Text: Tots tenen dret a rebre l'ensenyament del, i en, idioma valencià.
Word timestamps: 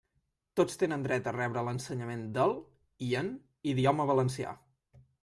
Tots 0.59 0.77
tenen 0.83 1.03
dret 1.07 1.27
a 1.31 1.33
rebre 1.35 1.63
l'ensenyament 1.67 2.23
del, 2.37 2.55
i 3.09 3.11
en, 3.21 3.29
idioma 3.75 4.09
valencià. 4.15 4.57